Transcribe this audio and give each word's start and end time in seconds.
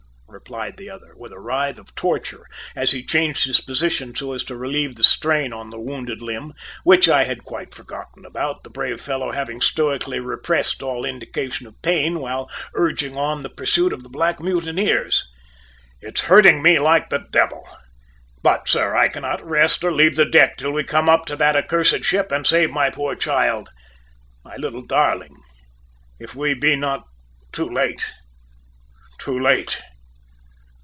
replied 0.33 0.77
the 0.77 0.89
other, 0.89 1.13
with 1.17 1.33
a 1.33 1.39
writhe 1.39 1.77
of 1.77 1.93
torture 1.93 2.47
as 2.73 2.91
he 2.93 3.05
changed 3.05 3.43
his 3.43 3.59
position 3.59 4.15
so 4.15 4.31
as 4.31 4.45
to 4.45 4.55
relieve 4.55 4.95
the 4.95 5.03
strain 5.03 5.51
on 5.51 5.69
the 5.71 5.79
wounded 5.79 6.21
limb, 6.21 6.53
which 6.85 7.09
I 7.09 7.25
had 7.25 7.43
quite 7.43 7.75
forgotten 7.75 8.25
about, 8.25 8.63
the 8.63 8.69
brave 8.69 9.01
follow 9.01 9.31
having 9.31 9.59
stoically 9.59 10.21
repressed 10.21 10.81
all 10.81 11.03
indication 11.03 11.67
of 11.67 11.79
pain 11.81 12.19
while 12.19 12.49
urging 12.75 13.17
on 13.17 13.43
the 13.43 13.49
pursuit 13.49 13.91
of 13.91 14.03
the 14.03 14.09
black 14.09 14.39
mutineers. 14.39 15.27
"It's 15.99 16.21
hurting 16.21 16.61
me 16.63 16.79
like 16.79 17.09
the 17.09 17.27
devil! 17.29 17.67
But, 18.41 18.69
sir, 18.69 18.95
I 18.95 19.09
cannot 19.09 19.45
rest 19.45 19.83
or 19.83 19.91
leave 19.91 20.15
the 20.15 20.23
deck 20.25 20.55
till 20.57 20.71
we 20.71 20.85
come 20.85 21.09
up 21.09 21.25
to 21.25 21.35
that 21.35 21.57
accursed 21.57 22.05
ship 22.05 22.31
and 22.31 22.47
save 22.47 22.71
my 22.71 22.89
poor 22.89 23.15
child, 23.15 23.69
my 24.45 24.55
little 24.55 24.81
darling 24.85 25.35
if 26.21 26.33
we 26.33 26.53
be 26.53 26.77
not 26.77 27.03
too 27.51 27.67
late, 27.69 28.05
too 29.19 29.37
late!" 29.37 29.81